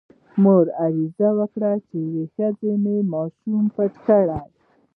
مور 0.43 0.65
عرض 0.85 1.17
وکړ 1.39 1.63
چې 1.87 1.95
یوې 2.05 2.25
ښځې 2.33 2.71
مې 2.83 2.95
ماشوم 3.13 3.63
پټ 3.75 3.93
کړی. 4.05 4.41